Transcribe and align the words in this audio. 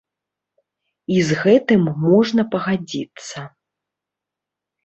І 1.15 1.19
з 1.27 1.37
гэтым 1.43 1.81
можна 2.05 2.41
пагадзіцца. 2.57 3.47